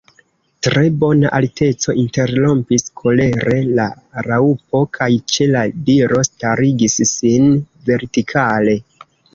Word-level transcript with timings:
"Tre 0.67 0.81
bona 1.01 1.31
alteco," 1.39 1.93
interrompis 2.05 2.87
kolere 3.01 3.59
la 3.81 3.87
Raŭpo, 4.31 4.83
kaj 5.01 5.11
ĉe 5.35 5.51
la 5.53 5.63
diro 5.93 6.27
starigis 6.33 7.01
sin 7.17 7.51
vertikale. 7.93 8.79